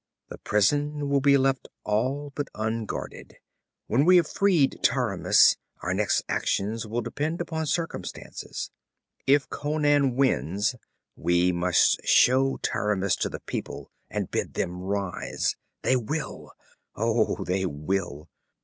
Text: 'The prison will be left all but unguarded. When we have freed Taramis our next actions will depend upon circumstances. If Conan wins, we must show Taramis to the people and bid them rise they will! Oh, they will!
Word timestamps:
'The 0.29 0.37
prison 0.39 1.09
will 1.11 1.21
be 1.21 1.37
left 1.37 1.67
all 1.83 2.31
but 2.33 2.47
unguarded. 2.55 3.35
When 3.85 4.03
we 4.03 4.15
have 4.17 4.27
freed 4.27 4.79
Taramis 4.81 5.57
our 5.83 5.93
next 5.93 6.23
actions 6.27 6.87
will 6.87 7.01
depend 7.01 7.39
upon 7.39 7.67
circumstances. 7.67 8.71
If 9.27 9.47
Conan 9.51 10.15
wins, 10.15 10.73
we 11.15 11.51
must 11.51 12.01
show 12.03 12.57
Taramis 12.63 13.15
to 13.17 13.29
the 13.29 13.41
people 13.41 13.91
and 14.09 14.31
bid 14.31 14.55
them 14.55 14.81
rise 14.81 15.55
they 15.83 15.95
will! 15.95 16.51
Oh, 16.95 17.43
they 17.43 17.67
will! 17.67 18.27